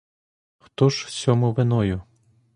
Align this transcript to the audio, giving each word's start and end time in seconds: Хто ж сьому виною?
Хто 0.57 0.89
ж 0.89 1.07
сьому 1.09 1.51
виною? 1.53 2.01